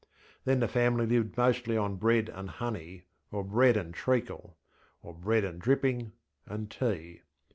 [0.45, 4.57] Then the family lived mostly on bread and honey, or bread and treacle,
[5.03, 6.13] or bread and dripping,
[6.47, 7.21] and tea.